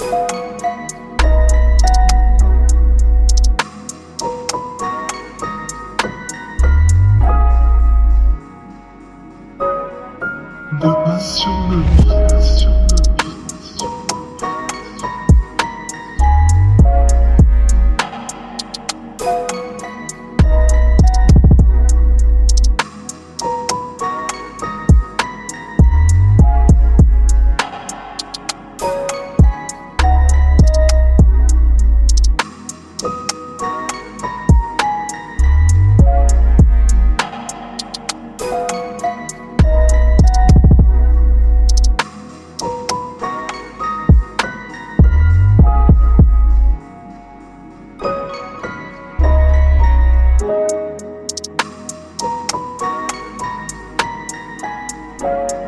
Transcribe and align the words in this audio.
The 0.00 0.06
passion, 11.04 11.68
the 11.68 12.14
passion. 12.30 12.89
Bye. 55.20 55.59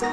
The 0.00 0.06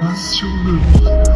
Passionate. 0.00 1.35